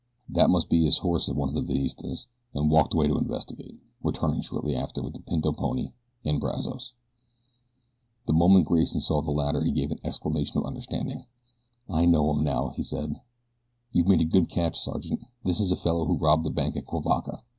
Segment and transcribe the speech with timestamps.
[0.27, 3.79] "That must be his horse," said one of the Villistas, and walked away to investigate,
[4.01, 5.93] returning shortly after with the pinto pony
[6.25, 6.93] and Brazos.
[8.25, 11.25] The moment Grayson saw the latter he gave an exclamation of understanding.
[11.87, 13.21] "I know him now," he said.
[13.91, 15.21] "You've made a good catch, Sergeant.
[15.43, 17.43] This is the fellow who robbed the bank at Cuivaca.